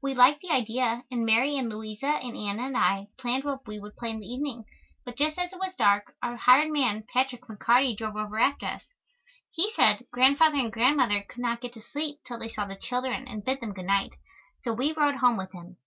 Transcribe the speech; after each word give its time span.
We 0.00 0.14
liked 0.14 0.42
the 0.42 0.50
idea 0.52 1.02
and 1.10 1.26
Mary 1.26 1.56
and 1.56 1.68
Louisa 1.68 2.06
and 2.22 2.36
Anna 2.36 2.66
and 2.68 2.76
I 2.78 3.08
planned 3.18 3.42
what 3.42 3.66
we 3.66 3.80
would 3.80 3.96
play 3.96 4.10
in 4.10 4.20
the 4.20 4.28
evening, 4.32 4.64
but 5.04 5.16
just 5.16 5.36
as 5.40 5.52
it 5.52 5.58
was 5.58 5.74
dark 5.76 6.14
our 6.22 6.36
hired 6.36 6.70
man, 6.70 7.02
Patrick 7.12 7.42
McCarty, 7.48 7.96
drove 7.96 8.14
over 8.16 8.38
after 8.38 8.66
us. 8.66 8.84
He 9.50 9.72
said 9.72 10.06
Grandfather 10.12 10.58
and 10.58 10.70
Grandmother 10.72 11.24
could 11.28 11.40
not 11.42 11.60
get 11.60 11.72
to 11.72 11.82
sleep 11.82 12.20
till 12.24 12.38
they 12.38 12.48
saw 12.50 12.64
the 12.64 12.76
children 12.76 13.26
and 13.26 13.44
bid 13.44 13.60
them 13.60 13.74
good 13.74 13.86
night. 13.86 14.12
So 14.62 14.72
we 14.72 14.92
rode 14.92 15.16
home 15.16 15.36
with 15.36 15.50
him. 15.50 15.78